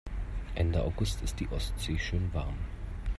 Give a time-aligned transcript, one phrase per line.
[0.55, 2.57] Ende August ist die Ostsee schön warm.